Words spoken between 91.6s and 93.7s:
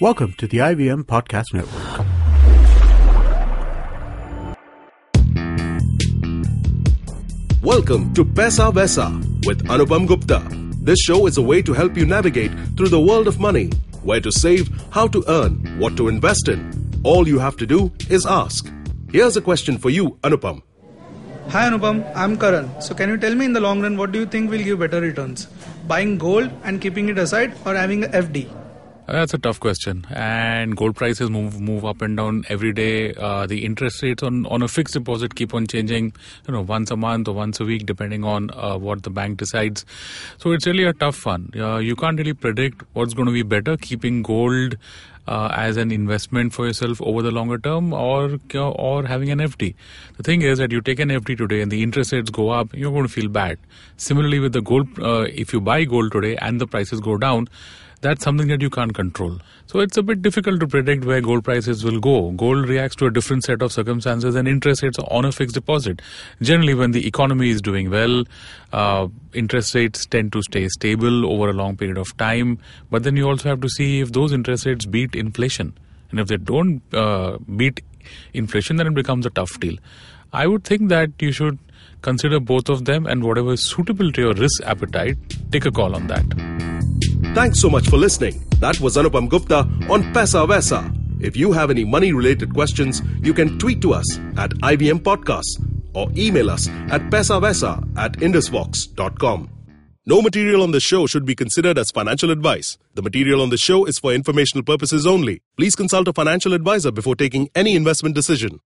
any money related questions, you can